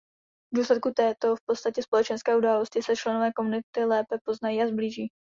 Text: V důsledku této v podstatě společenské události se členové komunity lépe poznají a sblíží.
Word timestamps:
V 0.53 0.57
důsledku 0.57 0.91
této 0.95 1.35
v 1.35 1.39
podstatě 1.49 1.83
společenské 1.83 2.35
události 2.35 2.81
se 2.81 2.95
členové 2.95 3.31
komunity 3.31 3.85
lépe 3.85 4.17
poznají 4.25 4.61
a 4.61 4.67
sblíží. 4.67 5.07